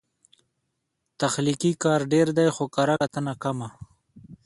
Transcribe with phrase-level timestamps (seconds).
[1.21, 3.69] تخلیقي کار ډېر دی، خو کرهکتنه کمه